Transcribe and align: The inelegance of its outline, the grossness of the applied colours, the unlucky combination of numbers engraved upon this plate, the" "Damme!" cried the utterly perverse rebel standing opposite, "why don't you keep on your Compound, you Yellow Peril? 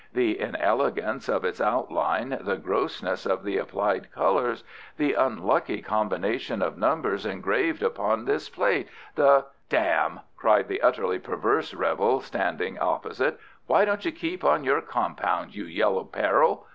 The 0.13 0.39
inelegance 0.39 1.29
of 1.29 1.45
its 1.45 1.61
outline, 1.61 2.35
the 2.41 2.57
grossness 2.57 3.27
of 3.27 3.43
the 3.43 3.59
applied 3.59 4.11
colours, 4.11 4.63
the 4.97 5.13
unlucky 5.13 5.83
combination 5.83 6.63
of 6.63 6.75
numbers 6.75 7.23
engraved 7.23 7.83
upon 7.83 8.25
this 8.25 8.49
plate, 8.49 8.87
the" 9.13 9.45
"Damme!" 9.69 10.21
cried 10.37 10.69
the 10.69 10.81
utterly 10.81 11.19
perverse 11.19 11.75
rebel 11.75 12.19
standing 12.19 12.79
opposite, 12.79 13.39
"why 13.67 13.85
don't 13.85 14.03
you 14.03 14.11
keep 14.11 14.43
on 14.43 14.63
your 14.63 14.81
Compound, 14.81 15.53
you 15.53 15.65
Yellow 15.65 16.03
Peril? 16.05 16.65